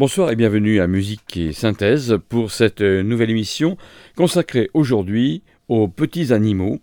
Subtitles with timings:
[0.00, 3.76] Bonsoir et bienvenue à Musique et Synthèse pour cette nouvelle émission
[4.16, 6.80] consacrée aujourd'hui aux petits animaux,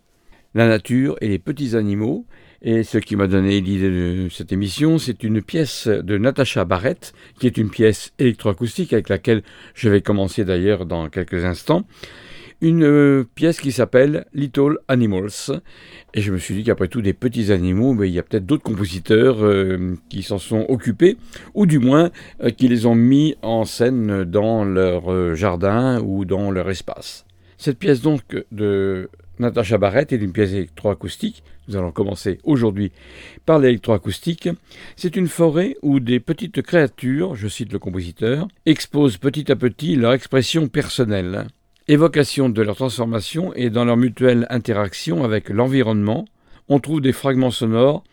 [0.54, 2.28] la nature et les petits animaux.
[2.62, 7.12] Et ce qui m'a donné l'idée de cette émission, c'est une pièce de Natacha Barrett,
[7.40, 9.42] qui est une pièce électroacoustique avec laquelle
[9.74, 11.88] je vais commencer d'ailleurs dans quelques instants.
[12.60, 15.62] Une euh, pièce qui s'appelle Little Animals.
[16.16, 18.48] Et je me suis dit qu'après tout, des petits animaux, mais il y a peut-être
[18.48, 21.18] d'autres compositeurs euh, qui s'en sont occupés,
[21.54, 22.10] ou du moins
[22.42, 27.26] euh, qui les ont mis en scène dans leur jardin ou dans leur espace.
[27.60, 31.44] Cette pièce donc de Natacha Barrett est une pièce électroacoustique.
[31.68, 32.92] Nous allons commencer aujourd'hui
[33.46, 34.50] par l'électroacoustique.
[34.96, 39.96] C'est une forêt où des petites créatures, je cite le compositeur, exposent petit à petit
[39.96, 41.46] leur expression personnelle
[41.88, 46.26] évocation de leur transformation et dans leur mutuelle interaction avec l'environnement,
[46.68, 48.04] on trouve des fragments sonores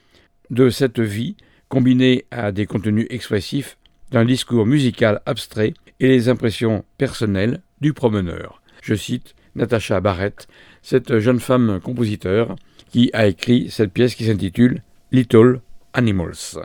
[0.50, 1.36] de cette vie
[1.68, 3.76] combinés à des contenus expressifs
[4.10, 8.62] d'un discours musical abstrait et les impressions personnelles du promeneur.
[8.82, 10.46] Je cite Natacha Barrett,
[10.82, 12.54] cette jeune femme compositeur
[12.90, 15.60] qui a écrit cette pièce qui s'intitule Little
[15.94, 16.58] Animals.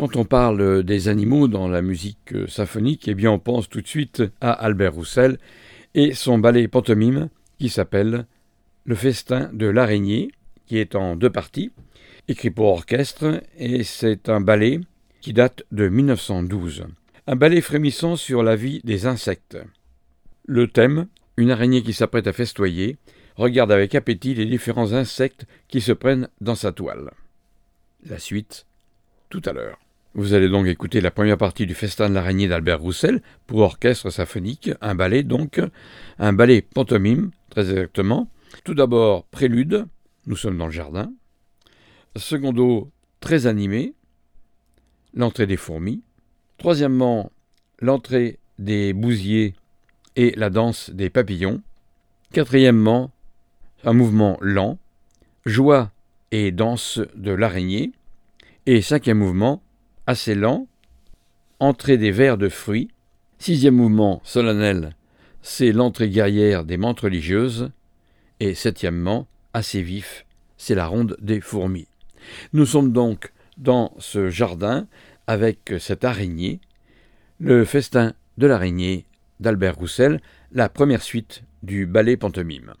[0.00, 3.86] Quand on parle des animaux dans la musique symphonique, eh bien on pense tout de
[3.86, 5.36] suite à Albert Roussel
[5.94, 7.28] et son ballet pantomime
[7.58, 8.24] qui s'appelle
[8.86, 10.32] Le festin de l'araignée,
[10.64, 11.70] qui est en deux parties,
[12.28, 14.80] écrit pour orchestre, et c'est un ballet
[15.20, 16.86] qui date de 1912.
[17.26, 19.58] Un ballet frémissant sur la vie des insectes.
[20.46, 22.96] Le thème, une araignée qui s'apprête à festoyer,
[23.36, 27.10] regarde avec appétit les différents insectes qui se prennent dans sa toile.
[28.06, 28.64] La suite,
[29.28, 29.78] tout à l'heure.
[30.14, 34.10] Vous allez donc écouter la première partie du Festin de l'araignée d'Albert Roussel pour orchestre
[34.10, 35.60] symphonique, un ballet donc,
[36.18, 38.28] un ballet pantomime, très exactement.
[38.64, 39.86] Tout d'abord, prélude,
[40.26, 41.12] nous sommes dans le jardin.
[42.16, 42.90] Secondo,
[43.20, 43.94] très animé,
[45.14, 46.02] l'entrée des fourmis.
[46.58, 47.30] Troisièmement,
[47.78, 49.54] l'entrée des bousiers
[50.16, 51.62] et la danse des papillons.
[52.32, 53.12] Quatrièmement,
[53.84, 54.76] un mouvement lent,
[55.46, 55.92] joie
[56.32, 57.92] et danse de l'araignée.
[58.66, 59.62] Et cinquième mouvement,
[60.10, 60.66] assez lent,
[61.60, 62.90] entrée des vers de fruits,
[63.38, 64.96] sixième mouvement solennel,
[65.40, 67.70] c'est l'entrée guerrière des mantes religieuses,
[68.40, 70.26] et septièmement, assez vif,
[70.56, 71.86] c'est la ronde des fourmis.
[72.52, 74.88] Nous sommes donc dans ce jardin
[75.28, 76.58] avec cette araignée,
[77.38, 79.06] le festin de l'araignée
[79.38, 82.74] d'Albert Roussel, la première suite du ballet pantomime.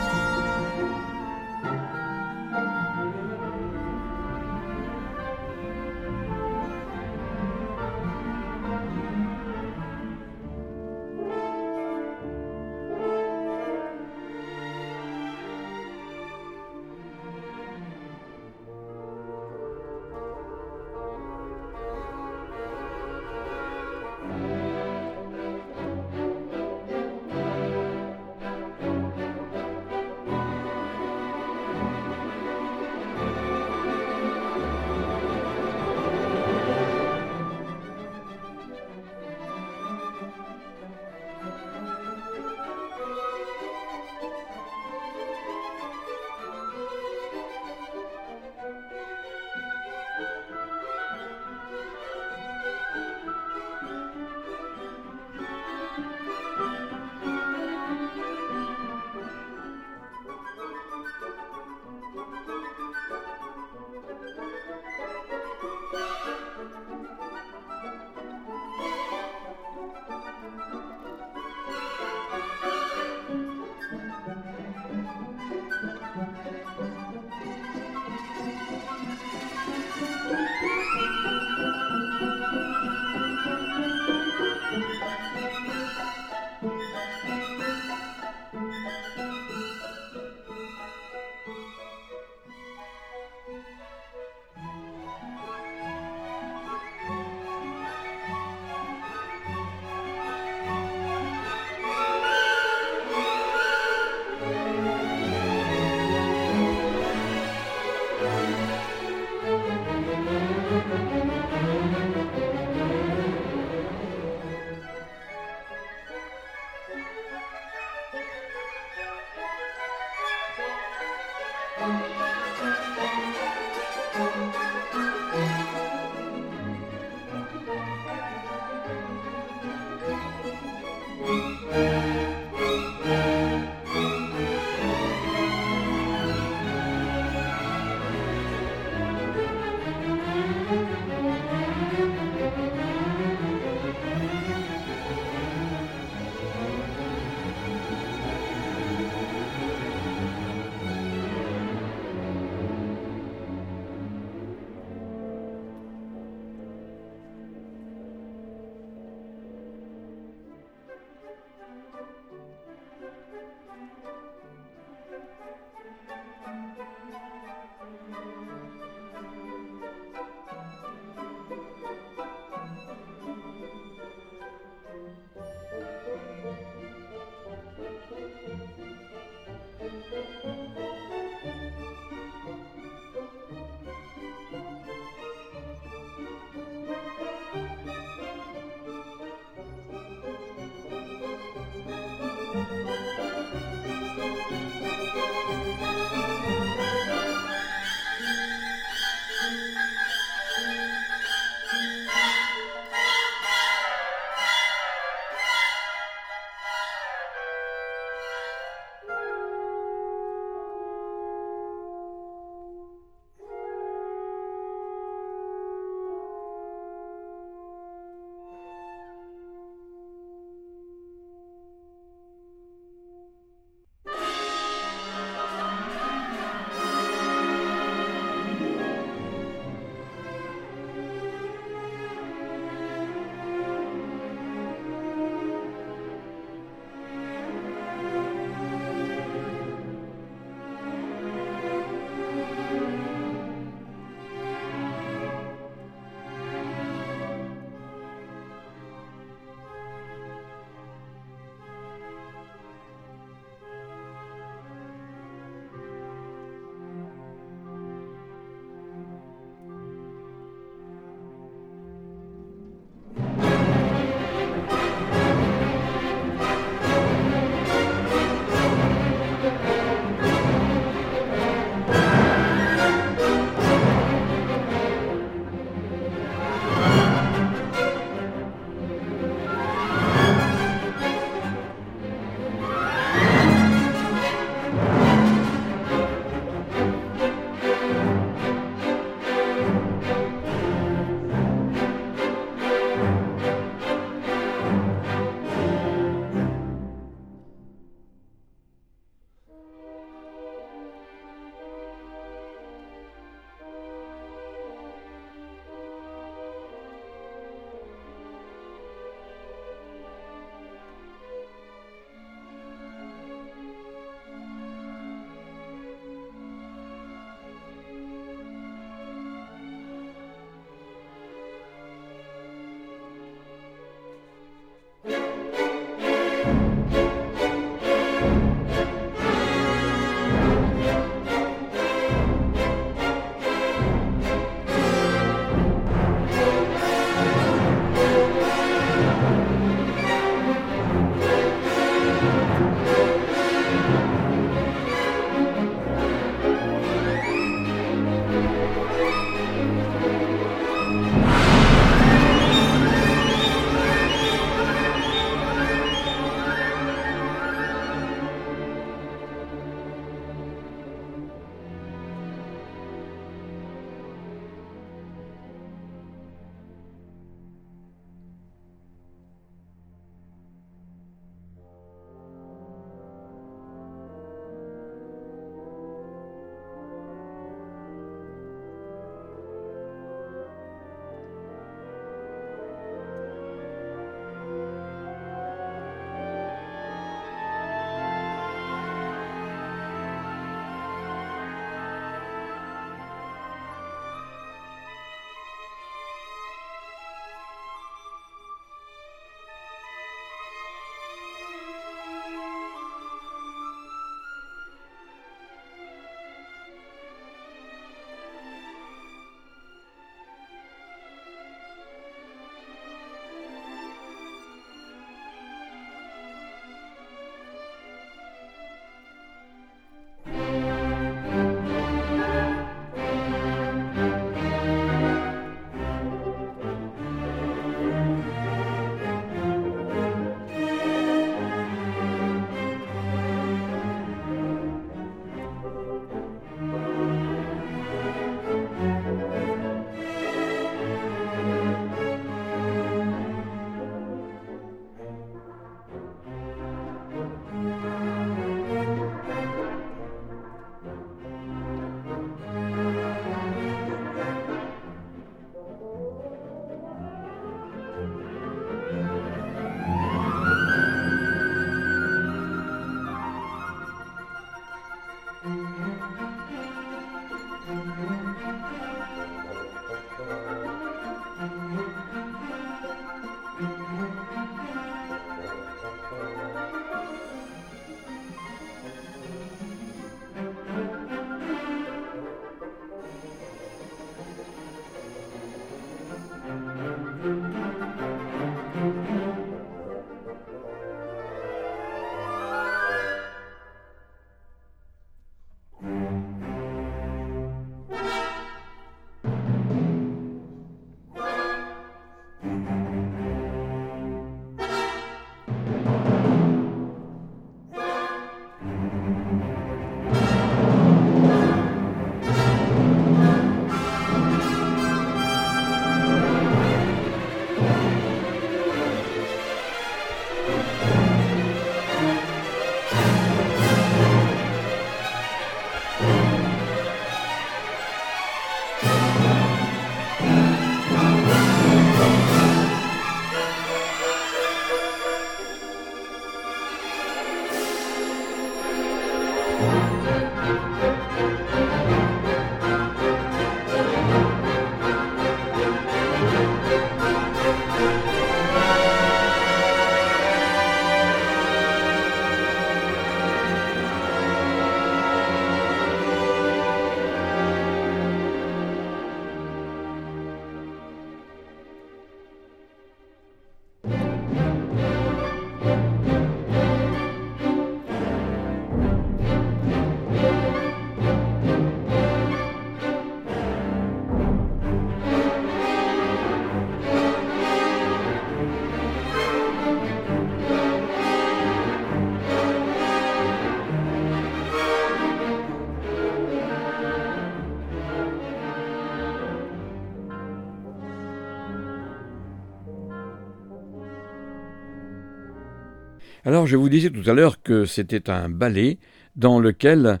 [596.34, 598.78] Alors je vous disais tout à l'heure que c'était un ballet
[599.14, 600.00] dans lequel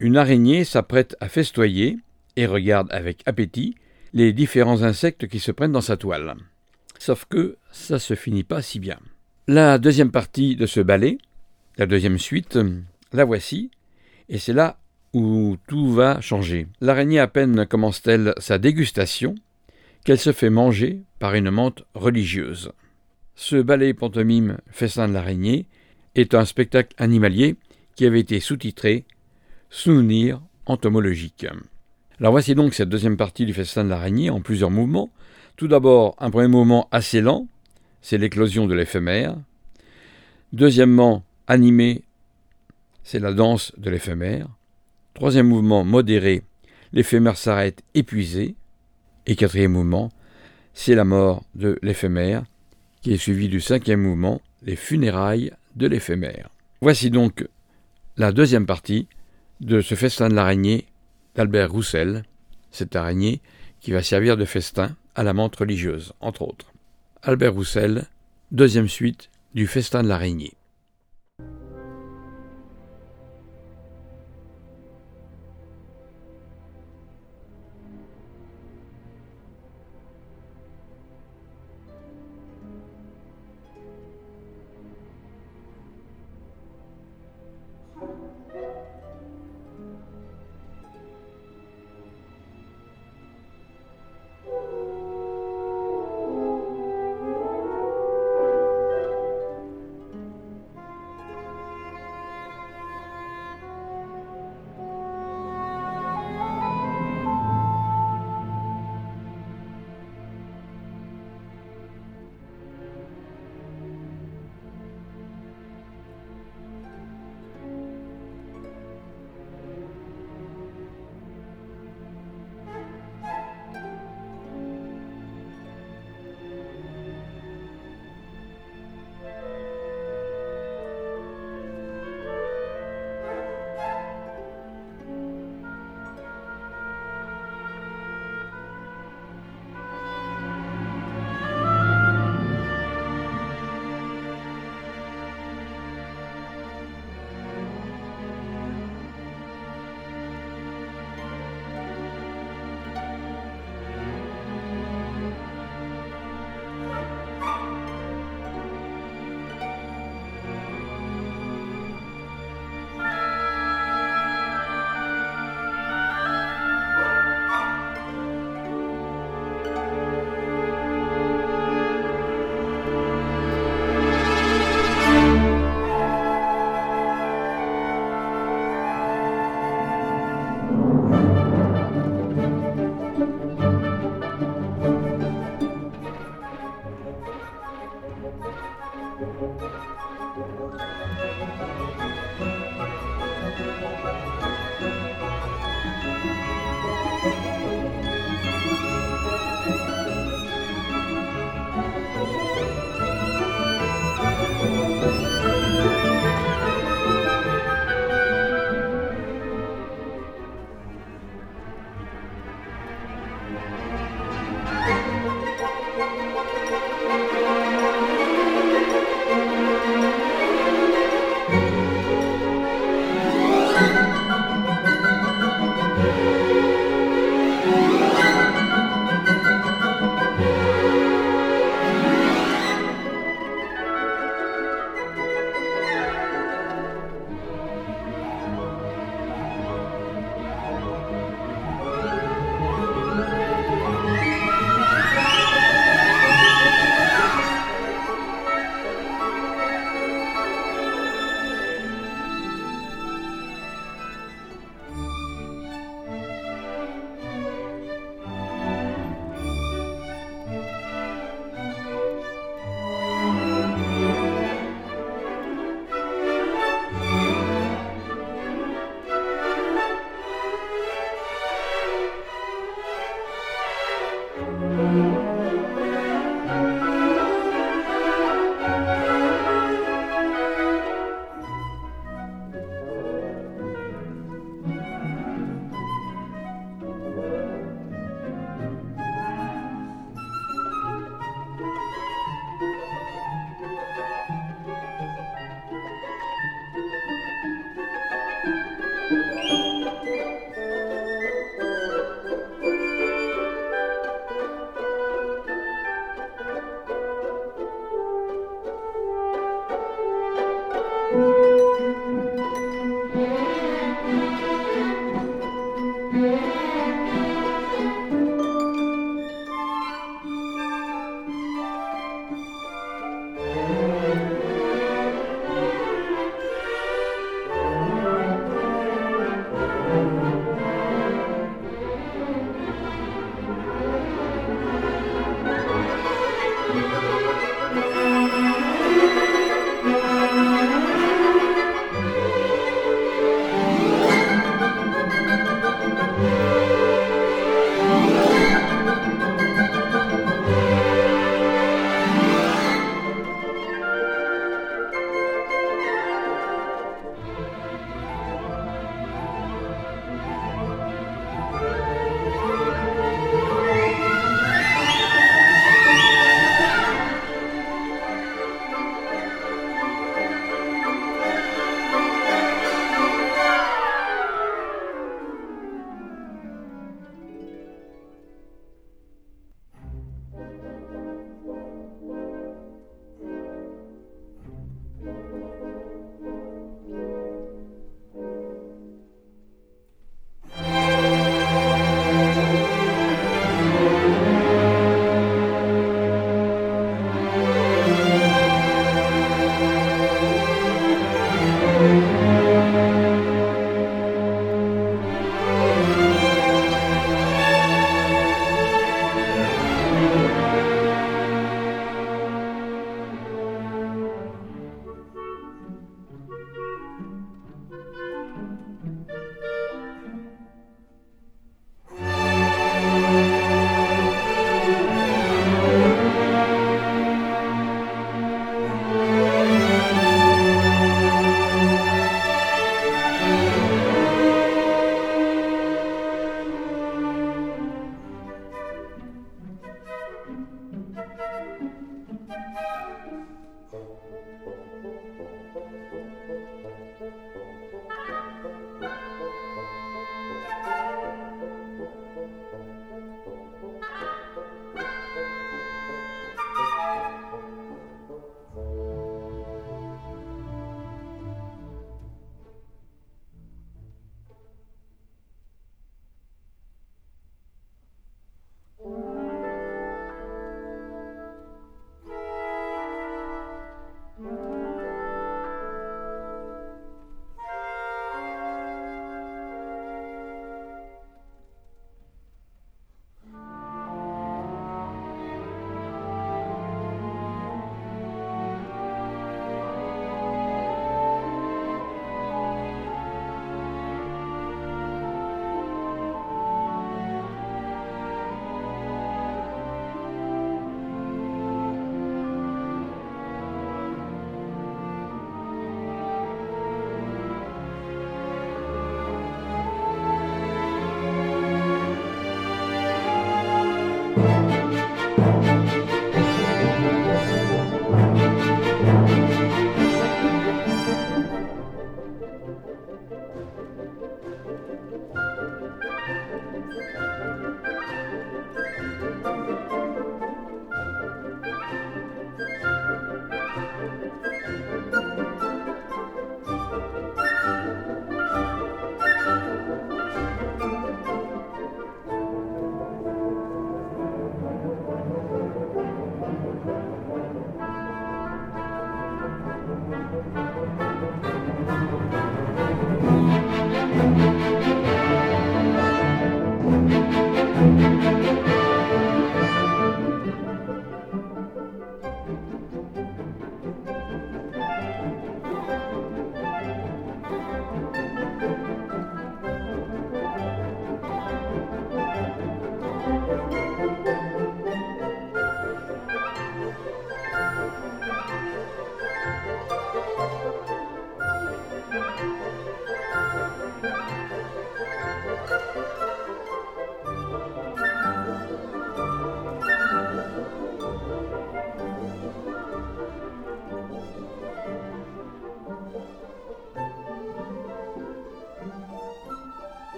[0.00, 1.98] une araignée s'apprête à festoyer
[2.36, 3.74] et regarde avec appétit
[4.14, 6.34] les différents insectes qui se prennent dans sa toile.
[6.98, 8.98] Sauf que ça se finit pas si bien.
[9.48, 11.18] La deuxième partie de ce ballet,
[11.76, 12.58] la deuxième suite,
[13.12, 13.70] la voici,
[14.30, 14.78] et c'est là
[15.12, 16.68] où tout va changer.
[16.80, 19.34] L'araignée à peine commence-t-elle sa dégustation
[20.06, 22.72] qu'elle se fait manger par une menthe religieuse.
[23.38, 25.66] Ce ballet pantomime Festin de l'araignée
[26.14, 27.56] est un spectacle animalier
[27.94, 29.04] qui avait été sous-titré
[29.68, 31.46] Souvenir entomologique.
[32.18, 35.10] Alors voici donc cette deuxième partie du Festin de l'araignée en plusieurs mouvements.
[35.56, 37.46] Tout d'abord, un premier mouvement assez lent,
[38.00, 39.36] c'est l'éclosion de l'éphémère.
[40.54, 42.04] Deuxièmement, animé,
[43.02, 44.48] c'est la danse de l'éphémère.
[45.12, 46.42] Troisième mouvement, modéré,
[46.94, 48.54] l'éphémère s'arrête épuisé.
[49.26, 50.10] Et quatrième mouvement,
[50.72, 52.44] c'est la mort de l'éphémère
[53.06, 56.48] qui est suivi du cinquième mouvement, les funérailles de l'éphémère.
[56.80, 57.46] Voici donc
[58.16, 59.06] la deuxième partie
[59.60, 60.86] de ce festin de l'araignée
[61.36, 62.24] d'Albert Roussel,
[62.72, 63.42] cette araignée
[63.78, 66.72] qui va servir de festin à la menthe religieuse, entre autres.
[67.22, 68.06] Albert Roussel,
[68.50, 70.54] deuxième suite du festin de l'araignée.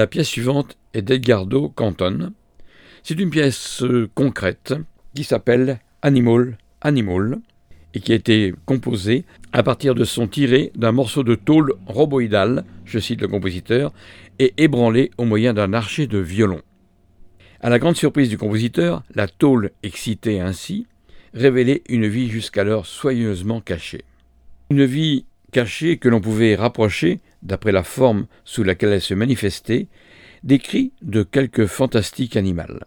[0.00, 2.32] La pièce suivante est d'Edgardo Canton.
[3.02, 4.72] C'est une pièce euh, concrète
[5.14, 7.38] qui s'appelle Animal Animal
[7.92, 12.64] et qui a été composée à partir de son tiré d'un morceau de tôle roboïdal,
[12.86, 13.92] je cite le compositeur,
[14.38, 16.62] et ébranlé au moyen d'un archet de violon.
[17.60, 20.86] À la grande surprise du compositeur, la tôle excitée ainsi
[21.34, 24.04] révélait une vie jusqu'alors soigneusement cachée.
[24.70, 29.88] Une vie cachée que l'on pouvait rapprocher d'après la forme sous laquelle elle se manifestait,
[30.42, 32.84] des cris de quelque fantastique animal.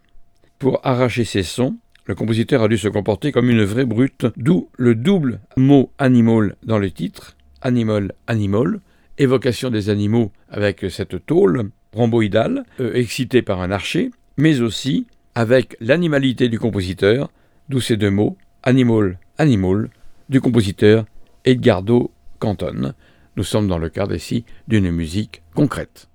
[0.60, 4.70] Pour arracher ces sons, le compositeur a dû se comporter comme une vraie brute, d'où
[4.78, 8.80] le double mot animal dans le titre, animal, animal,
[9.18, 15.78] évocation des animaux avec cette tôle rhomboïdale, euh, excitée par un archer, mais aussi avec
[15.80, 17.30] l'animalité du compositeur,
[17.70, 19.90] d'où ces deux mots, animal, animal,
[20.30, 21.06] du compositeur
[21.46, 22.94] Edgardo Canton,
[23.36, 26.10] nous sommes dans le cadre ici d'une musique concrète.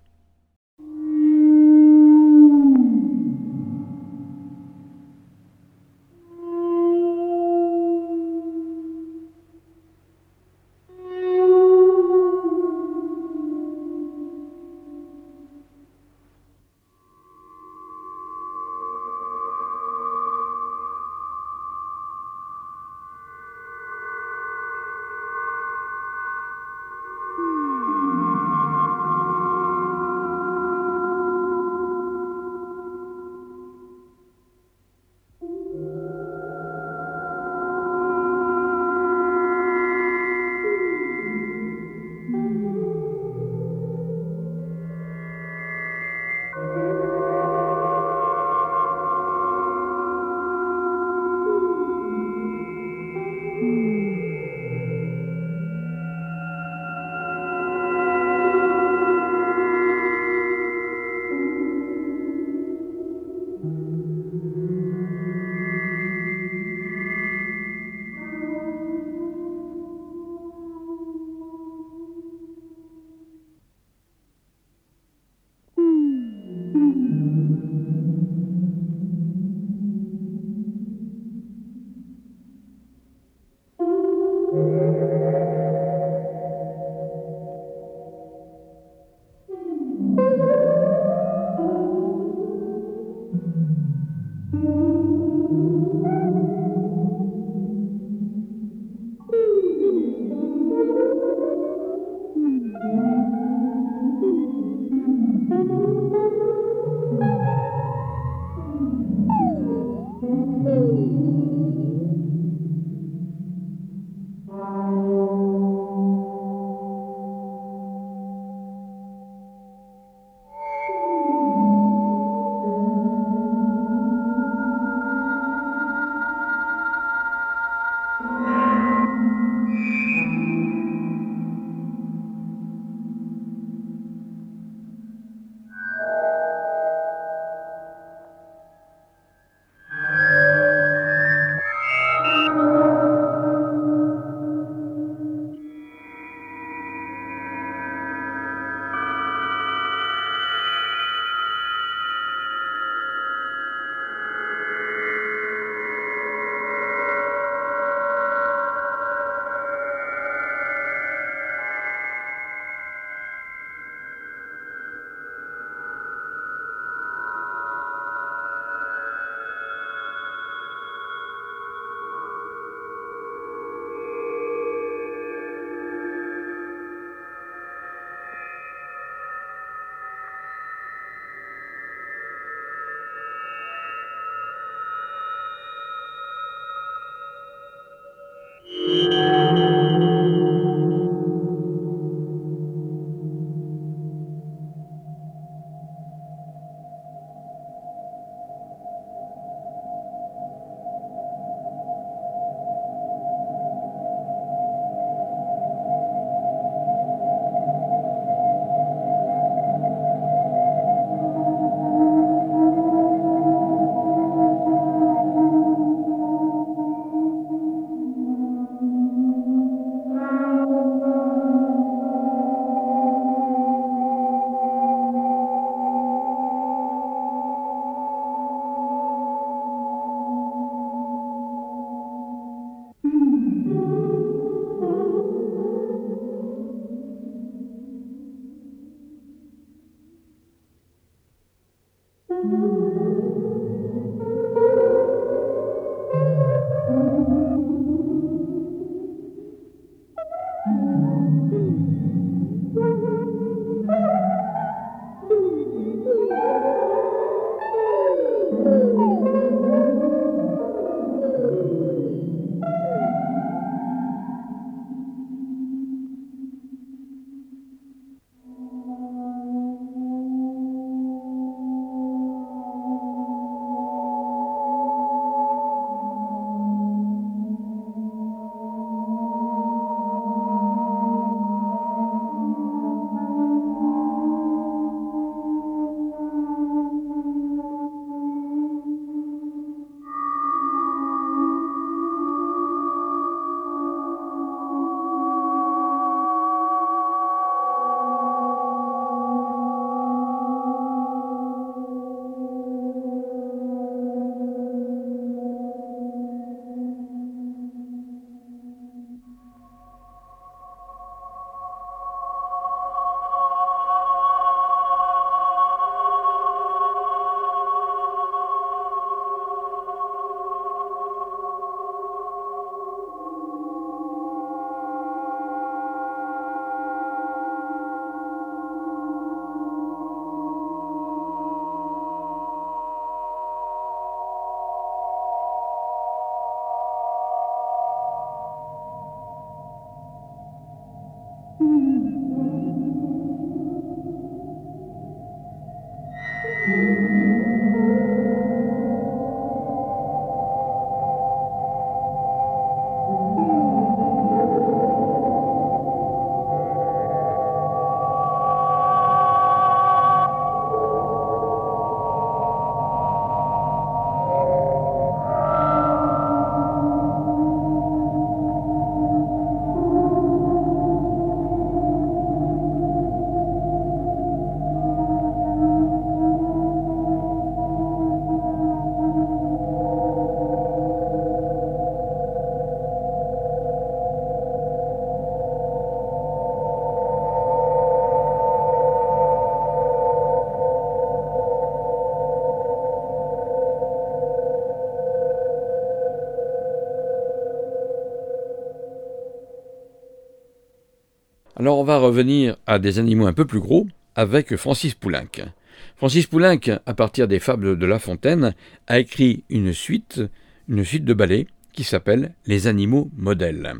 [401.60, 405.50] Alors on va revenir à des animaux un peu plus gros avec Francis Poulenc.
[405.96, 408.54] Francis Poulenc, à partir des fables de La Fontaine,
[408.86, 410.22] a écrit une suite,
[410.68, 413.74] une suite de ballets qui s'appelle Les animaux modèles.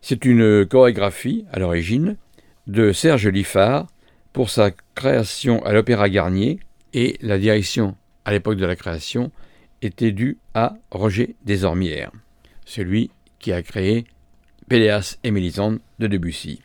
[0.00, 2.16] C'est une chorégraphie, à l'origine,
[2.66, 3.86] de Serge Liffard
[4.32, 6.58] pour sa création à l'Opéra Garnier
[6.94, 7.94] et la direction
[8.24, 9.30] à l'époque de la création
[9.82, 12.10] était due à Roger Desormières,
[12.64, 14.04] celui qui a créé
[14.68, 16.63] Péléas et Mélisande de Debussy.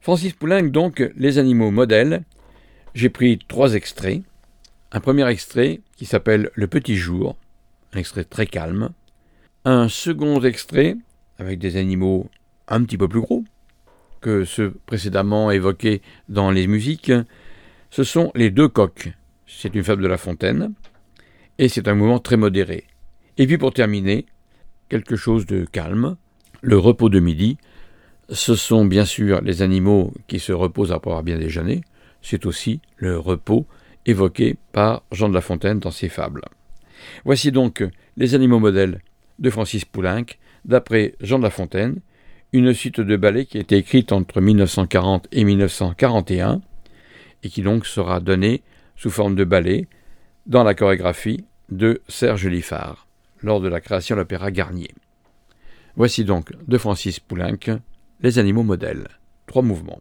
[0.00, 2.24] Francis Poulenc, donc, Les animaux modèles.
[2.94, 4.22] J'ai pris trois extraits.
[4.92, 7.36] Un premier extrait qui s'appelle Le Petit Jour,
[7.92, 8.90] un extrait très calme.
[9.64, 10.96] Un second extrait
[11.38, 12.30] avec des animaux
[12.68, 13.44] un petit peu plus gros
[14.20, 17.12] que ceux précédemment évoqués dans les musiques.
[17.90, 19.12] Ce sont les deux coqs.
[19.46, 20.72] C'est une fable de La Fontaine
[21.58, 22.84] et c'est un mouvement très modéré.
[23.36, 24.26] Et puis pour terminer,
[24.88, 26.16] quelque chose de calme,
[26.60, 27.58] le repos de midi.
[28.30, 31.80] Ce sont bien sûr les animaux qui se reposent après avoir bien déjeuné,
[32.20, 33.66] c'est aussi le repos
[34.04, 36.42] évoqué par Jean de La Fontaine dans ses fables.
[37.24, 37.82] Voici donc
[38.16, 39.00] les animaux modèles
[39.38, 40.26] de Francis Poulenc,
[40.64, 42.00] d'après Jean de La Fontaine,
[42.52, 46.60] une suite de ballets qui a été écrite entre 1940 et 1941,
[47.42, 48.62] et qui donc sera donnée
[48.96, 49.86] sous forme de ballet
[50.46, 53.06] dans la chorégraphie de Serge Liffard,
[53.42, 54.90] lors de la création de l'opéra Garnier.
[55.96, 57.80] Voici donc de Francis Poulenc
[58.20, 59.06] Les animaux modèles.
[59.46, 60.00] Trois mouvements.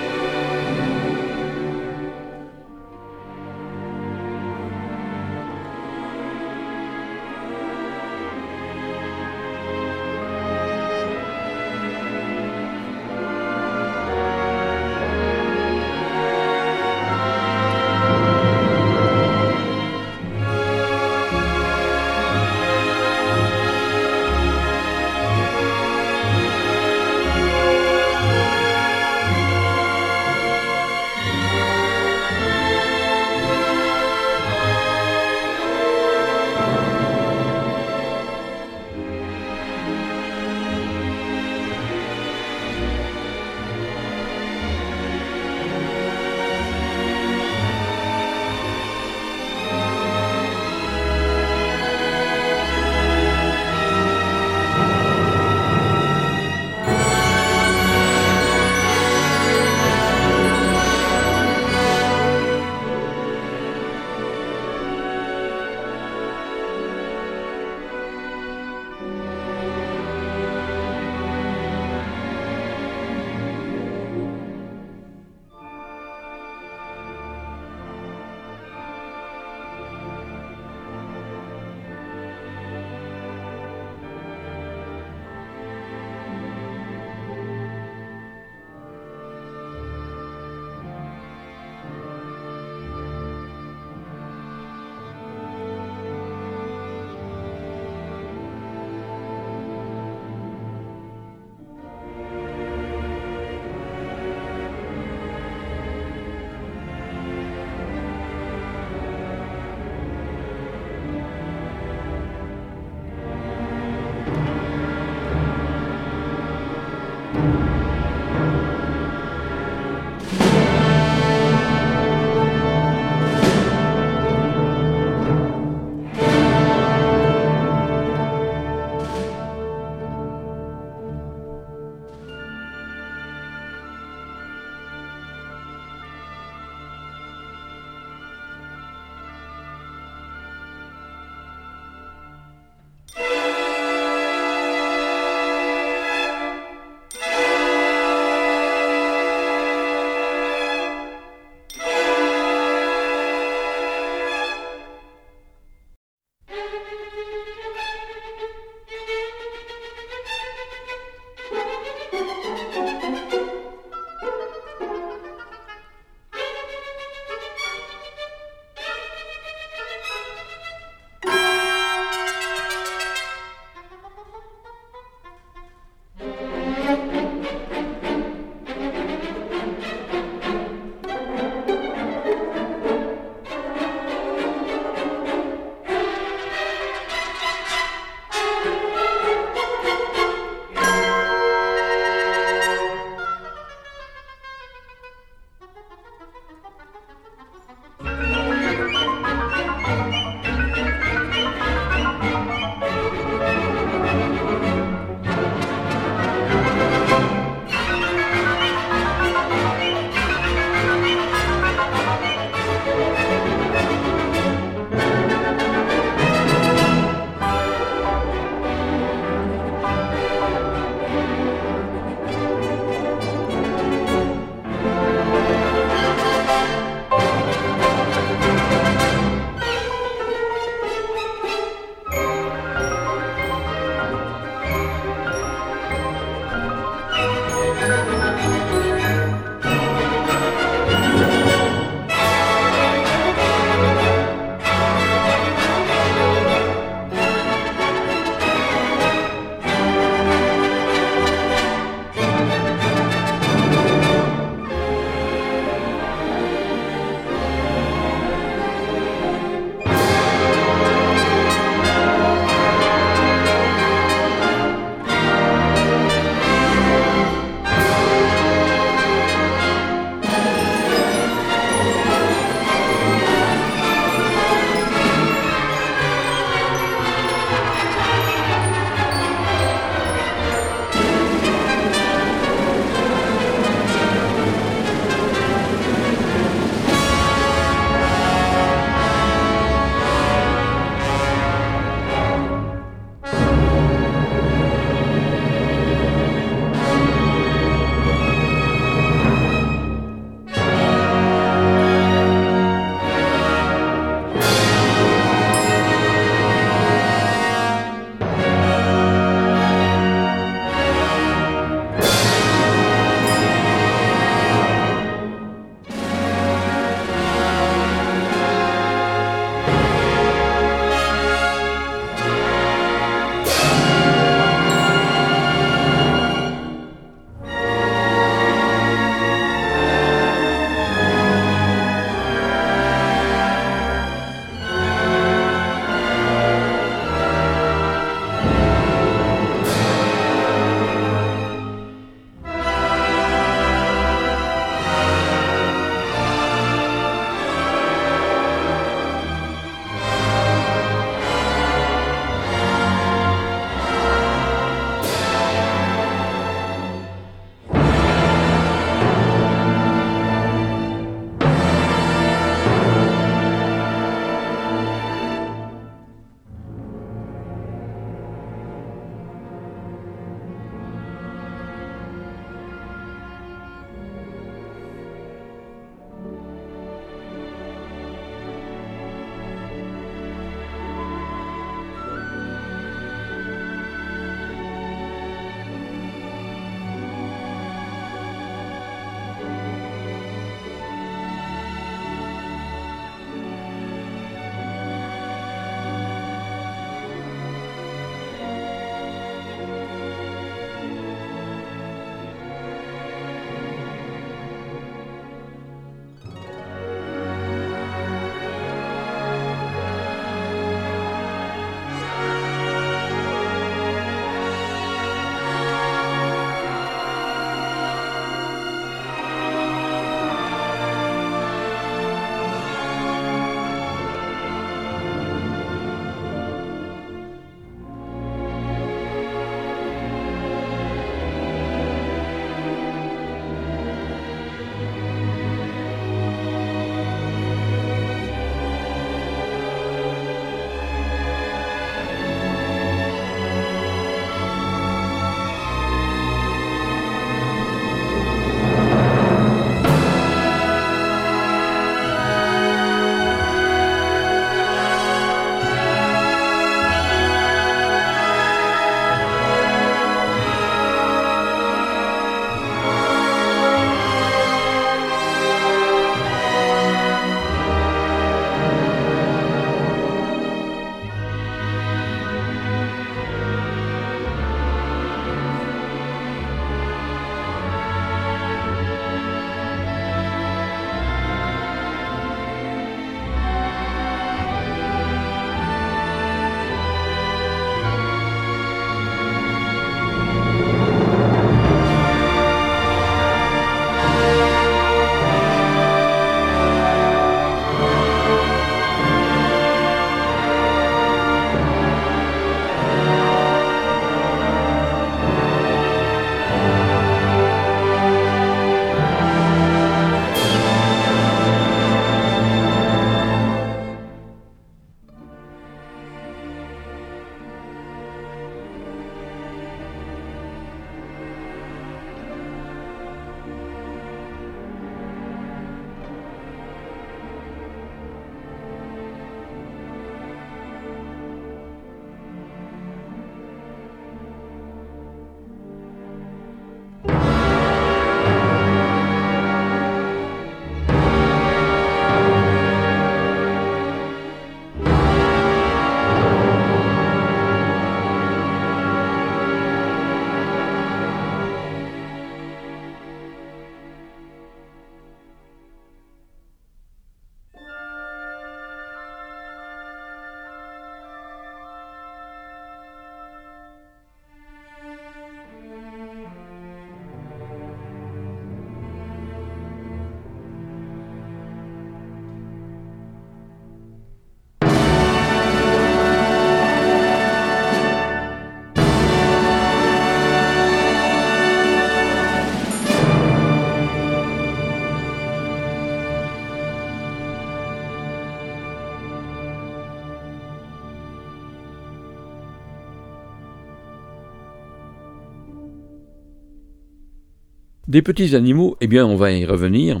[597.92, 600.00] Des petits animaux, eh bien, on va y revenir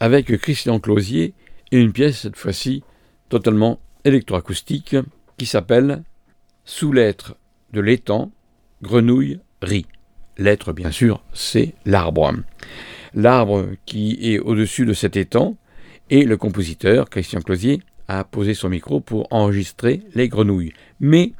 [0.00, 1.34] avec Christian Closier
[1.70, 2.82] et une pièce, cette fois-ci,
[3.28, 4.96] totalement électroacoustique,
[5.36, 6.02] qui s'appelle
[6.64, 7.36] Sous l'être
[7.74, 8.32] de l'étang,
[8.80, 9.84] grenouille rit.
[10.38, 12.32] L'être, bien sûr, c'est l'arbre.
[13.12, 15.58] L'arbre qui est au-dessus de cet étang,
[16.08, 20.72] et le compositeur, Christian Closier, a posé son micro pour enregistrer les grenouilles.
[21.00, 21.32] Mais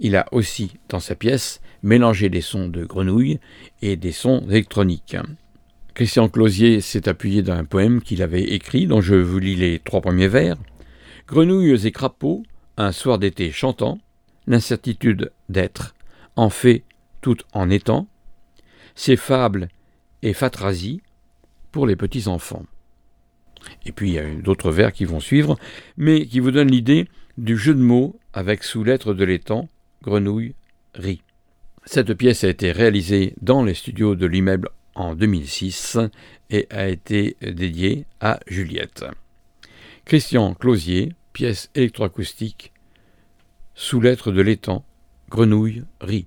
[0.00, 3.38] il a aussi, dans sa pièce, mélangé des sons de grenouilles
[3.82, 5.16] et des sons électroniques.
[5.94, 10.00] Christian Closier s'est appuyé d'un poème qu'il avait écrit, dont je vous lis les trois
[10.00, 10.56] premiers vers.
[11.28, 12.42] Grenouilles et crapauds,
[12.76, 13.98] un soir d'été chantant,
[14.46, 15.94] l'incertitude d'être,
[16.36, 16.84] en fait
[17.20, 18.08] tout en étant,
[18.94, 19.68] ces fables
[20.22, 21.02] et fatrasies
[21.72, 22.64] pour les petits enfants.
[23.84, 25.58] Et puis il y a d'autres vers qui vont suivre,
[25.98, 29.68] mais qui vous donnent l'idée du jeu de mots avec sous lettres de l'étang,
[30.02, 30.54] grenouille,
[30.94, 31.22] riz.
[31.84, 35.98] Cette pièce a été réalisée dans les studios de l'immeuble en 2006
[36.50, 39.04] et a été dédiée à Juliette.
[40.04, 42.72] Christian Closier, pièce électroacoustique,
[43.74, 44.84] sous lettres de l'étang,
[45.30, 46.26] grenouille, riz.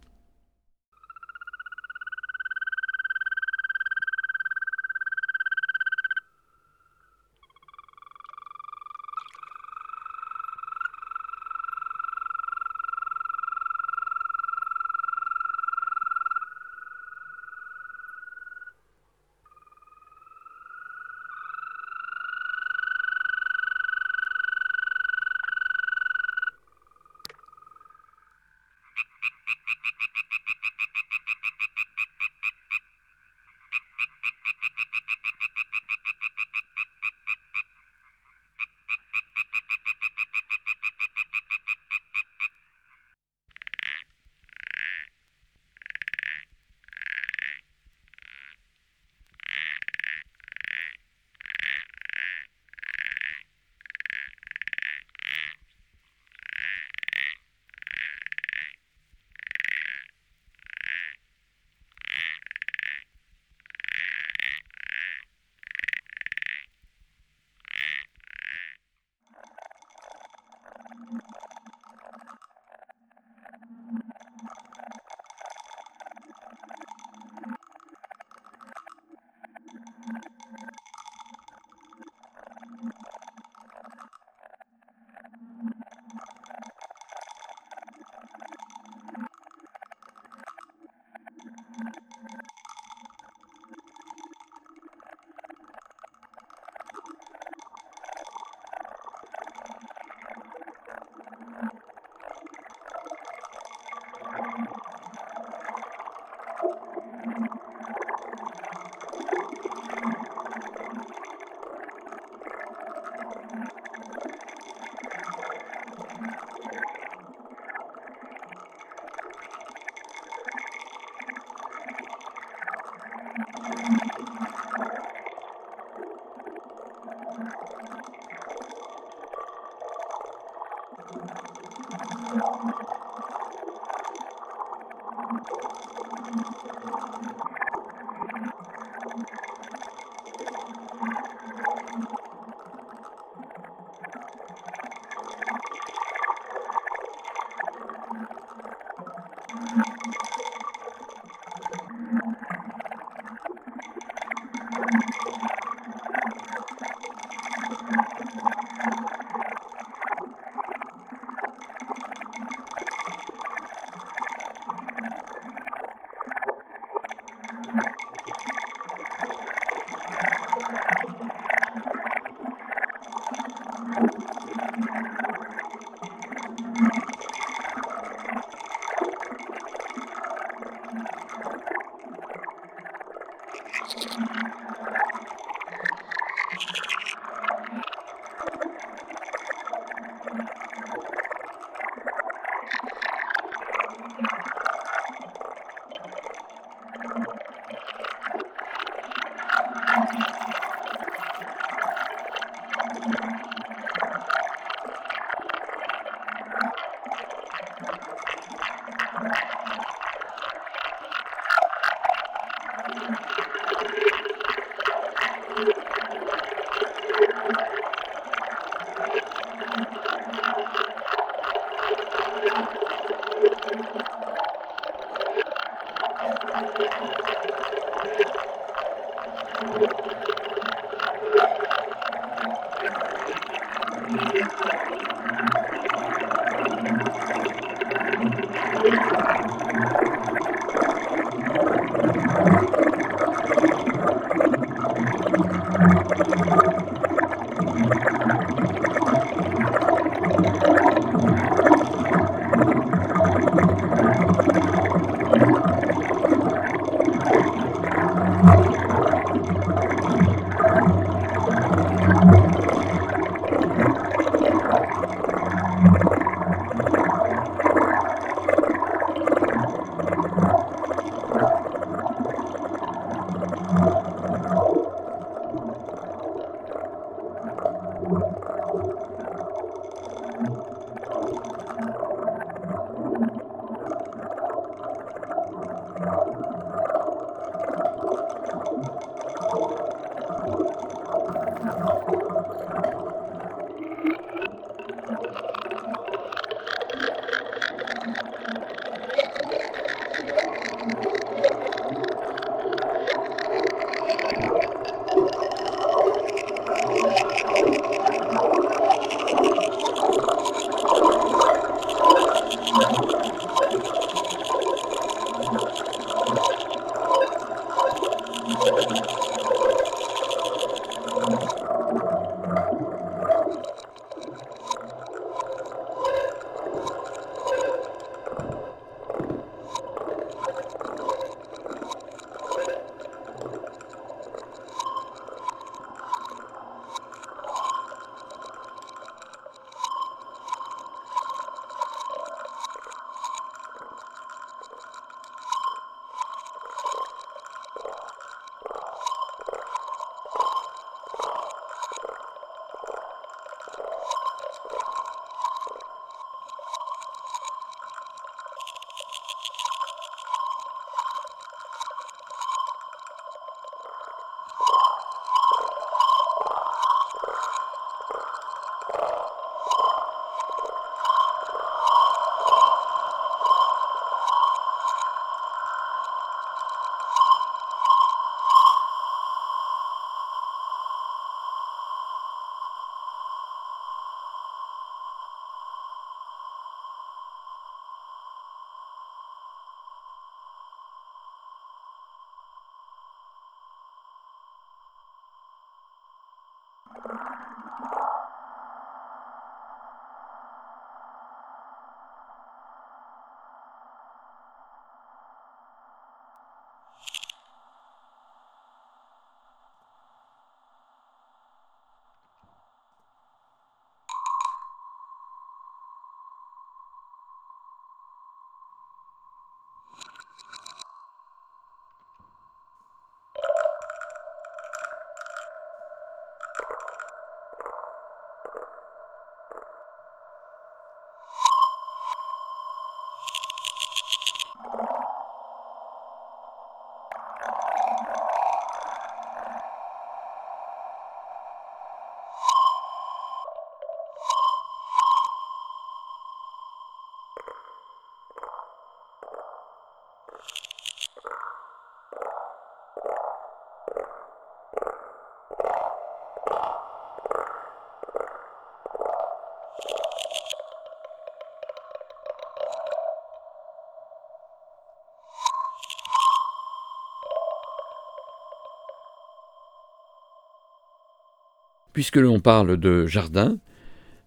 [471.94, 473.57] Puisque l'on parle de jardins,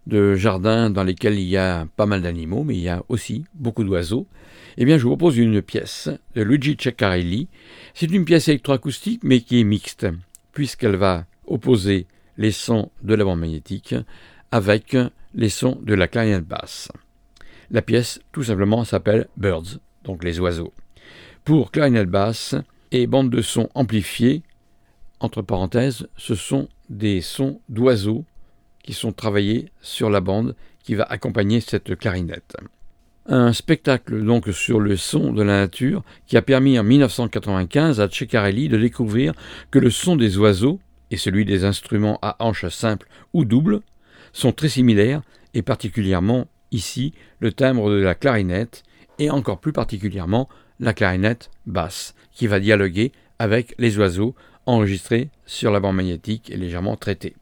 [0.07, 3.43] de jardins dans lesquels il y a pas mal d'animaux, mais il y a aussi
[3.53, 4.25] beaucoup d'oiseaux,
[4.77, 7.47] eh bien je vous propose une pièce de Luigi Ceccarelli.
[7.93, 10.07] C'est une pièce électroacoustique, mais qui est mixte,
[10.53, 12.07] puisqu'elle va opposer
[12.37, 13.95] les sons de la bande magnétique
[14.51, 14.95] avec
[15.33, 16.89] les sons de la clarinette basse.
[17.69, 20.73] La pièce, tout simplement, s'appelle Birds, donc les oiseaux.
[21.43, 22.55] Pour clarinette basse
[22.91, 24.43] et bande de son amplifiée,
[25.19, 28.25] entre parenthèses, ce sont des sons d'oiseaux
[28.83, 32.55] qui sont travaillés sur la bande qui va accompagner cette clarinette.
[33.25, 38.09] Un spectacle donc sur le son de la nature qui a permis en 1995 à
[38.09, 39.33] Ceccarelli de découvrir
[39.69, 40.79] que le son des oiseaux
[41.11, 43.81] et celui des instruments à hanches simples ou doubles
[44.31, 45.21] sont très similaires
[45.53, 48.83] et particulièrement ici le timbre de la clarinette
[49.19, 50.47] et encore plus particulièrement
[50.79, 54.35] la clarinette basse qui va dialoguer avec les oiseaux
[54.67, 57.35] enregistré sur la bande magnétique et légèrement traité.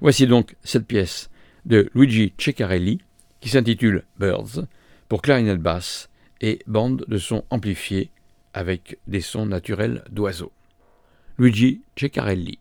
[0.00, 1.30] Voici donc cette pièce
[1.64, 3.00] de Luigi Ceccarelli
[3.40, 4.66] qui s'intitule Birds
[5.08, 6.08] pour clarinette basse
[6.40, 8.10] et bande de sons amplifiés
[8.52, 10.52] avec des sons naturels d'oiseaux.
[11.38, 12.58] Luigi Ceccarelli.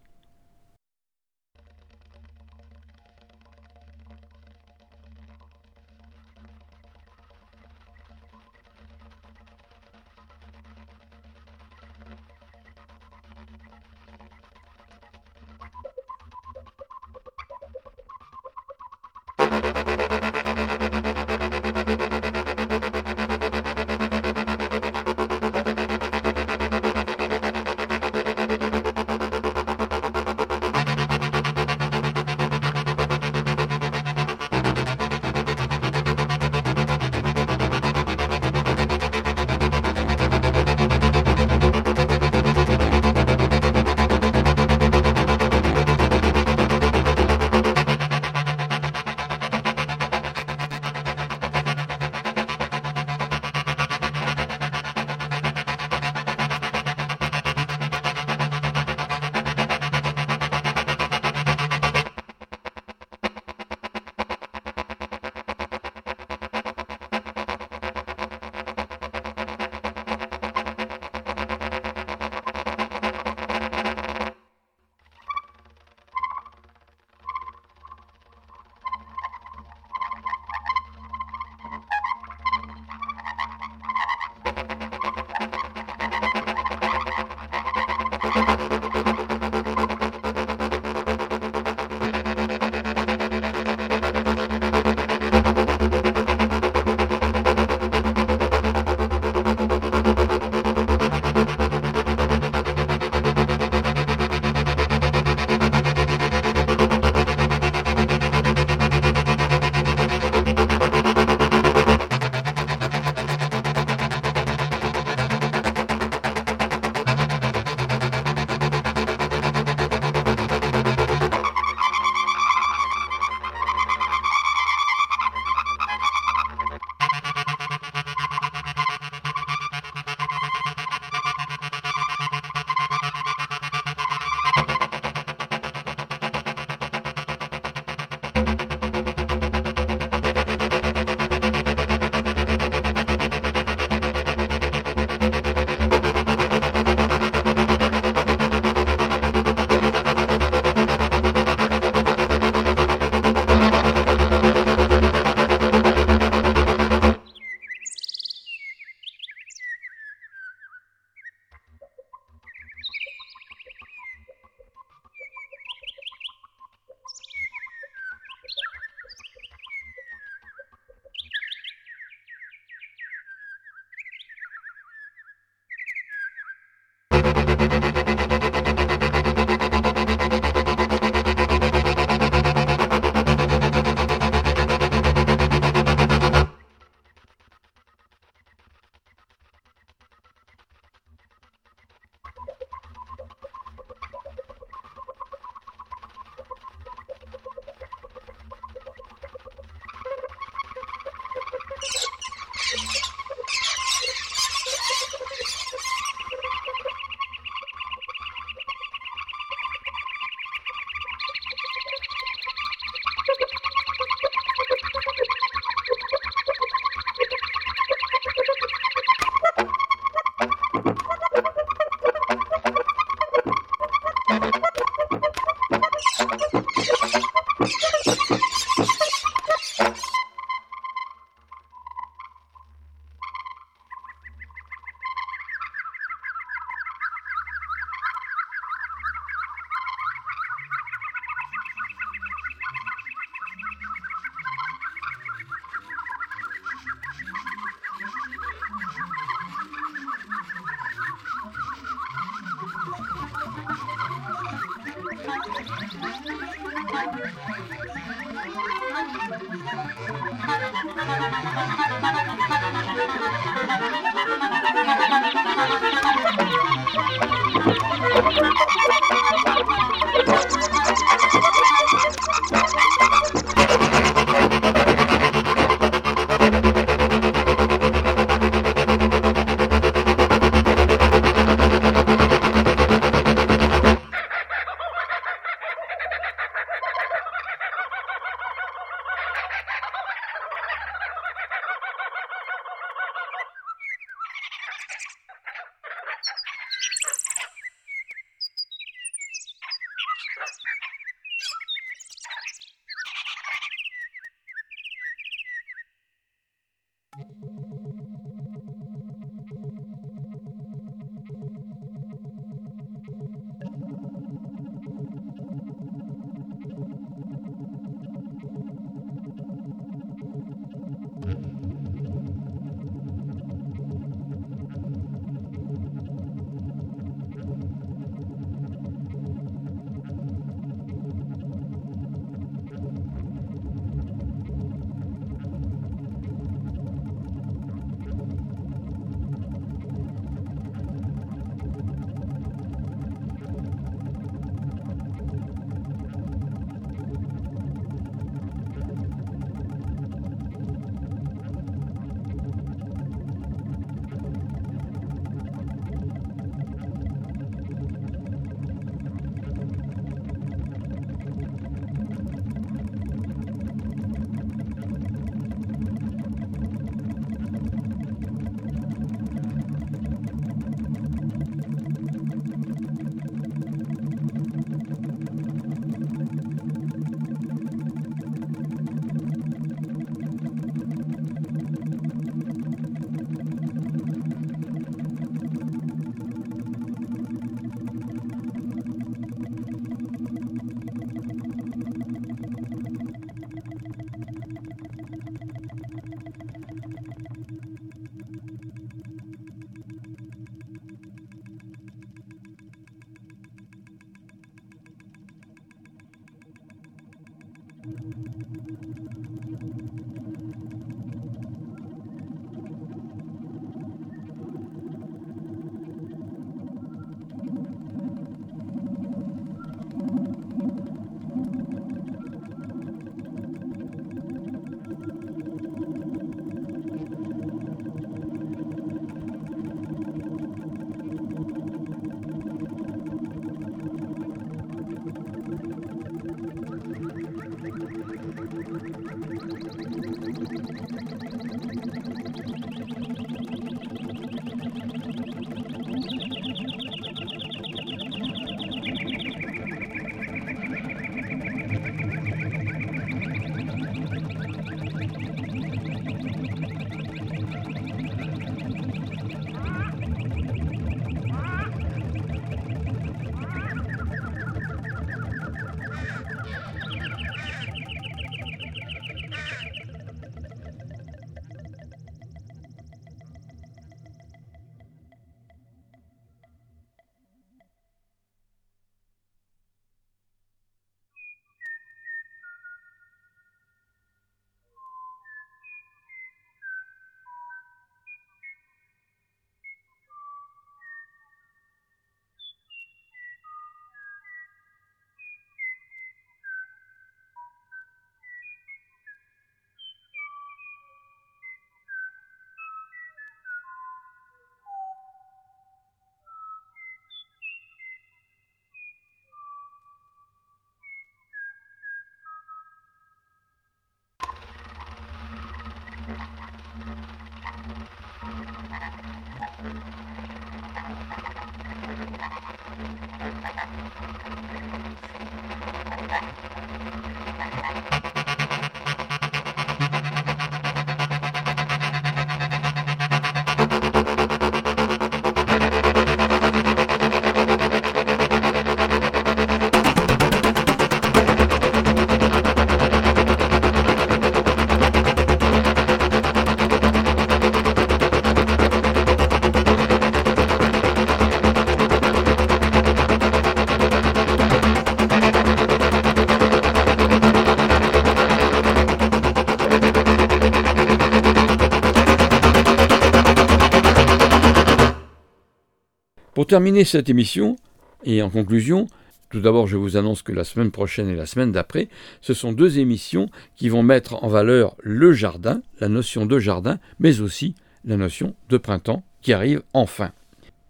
[566.54, 567.56] Terminer cette émission,
[568.04, 568.86] et en conclusion,
[569.32, 571.90] tout d'abord je vous annonce que la semaine prochaine et la semaine d'après,
[572.22, 576.78] ce sont deux émissions qui vont mettre en valeur le jardin, la notion de jardin,
[577.00, 577.56] mais aussi
[577.86, 580.12] la notion de printemps qui arrive enfin.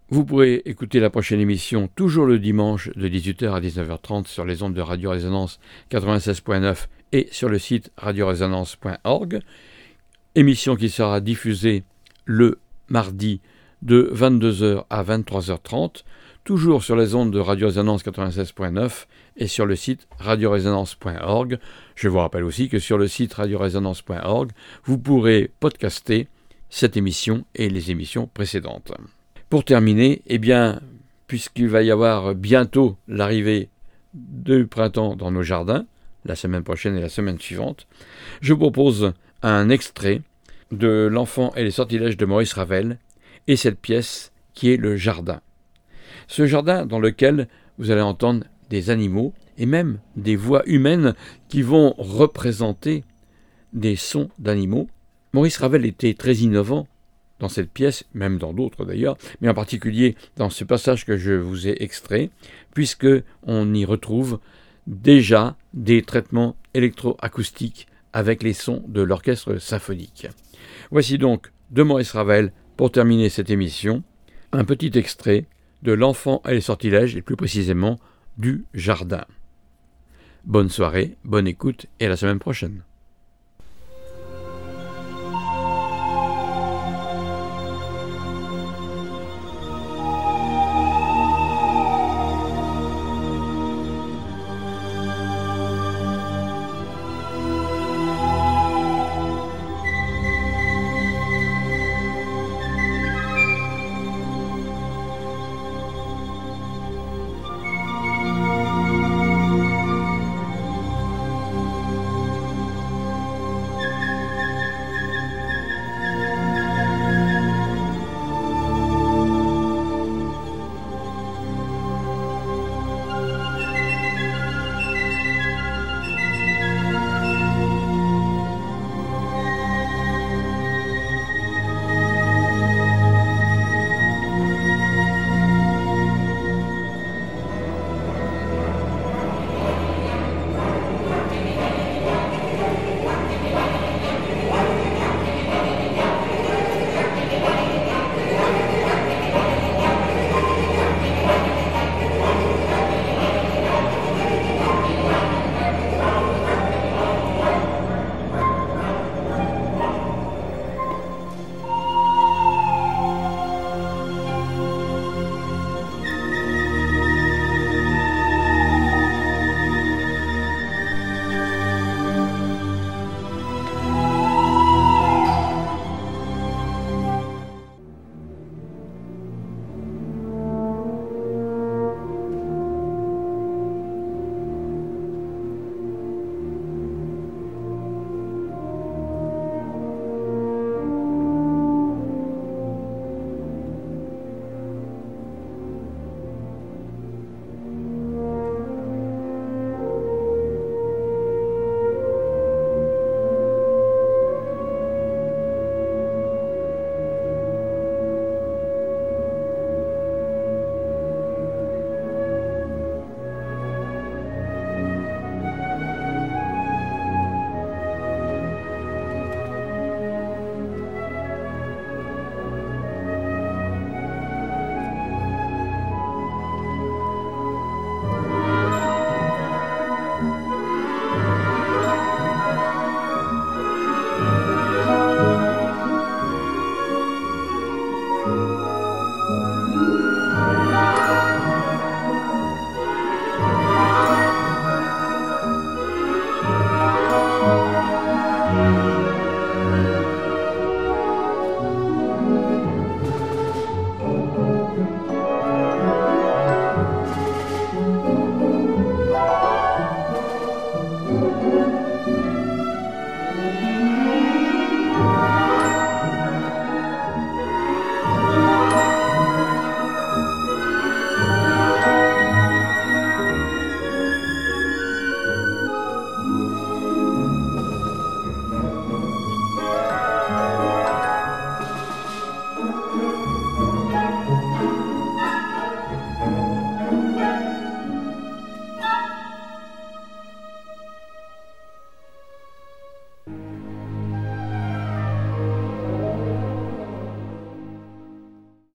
[0.08, 4.62] Vous pourrez écouter la prochaine émission toujours le dimanche de 18h à 19h30 sur les
[4.62, 9.40] ondes de Radio Résonance 96.9 et sur le site radioresonance.org.
[10.34, 11.82] Émission qui sera diffusée
[12.24, 12.58] le
[12.88, 13.42] mardi
[13.84, 16.04] de 22h à 23h30,
[16.42, 19.06] toujours sur les ondes de Radio Résonance 96.9
[19.36, 21.58] et sur le site radioresonance.org.
[21.94, 24.50] Je vous rappelle aussi que sur le site radioresonance.org,
[24.84, 26.28] vous pourrez podcaster
[26.70, 28.92] cette émission et les émissions précédentes.
[29.50, 30.80] Pour terminer, eh bien,
[31.26, 33.68] puisqu'il va y avoir bientôt l'arrivée
[34.14, 35.86] du printemps dans nos jardins,
[36.24, 37.86] la semaine prochaine et la semaine suivante,
[38.40, 39.12] je propose
[39.42, 40.22] un extrait
[40.72, 42.98] de L'enfant et les sortilèges de Maurice Ravel
[43.46, 45.40] et cette pièce qui est le jardin.
[46.28, 47.48] Ce jardin dans lequel
[47.78, 51.14] vous allez entendre des animaux et même des voix humaines
[51.48, 53.04] qui vont représenter
[53.72, 54.88] des sons d'animaux.
[55.32, 56.86] Maurice Ravel était très innovant
[57.40, 61.32] dans cette pièce, même dans d'autres d'ailleurs, mais en particulier dans ce passage que je
[61.32, 62.30] vous ai extrait,
[62.72, 63.08] puisque
[63.42, 64.38] on y retrouve
[64.86, 70.28] déjà des traitements électroacoustiques avec les sons de l'orchestre symphonique.
[70.90, 74.02] Voici donc de Maurice Ravel, pour terminer cette émission,
[74.52, 75.46] un petit extrait
[75.82, 77.98] de L'enfant et les sortilèges, et plus précisément
[78.38, 79.24] du jardin.
[80.44, 82.82] Bonne soirée, bonne écoute et à la semaine prochaine.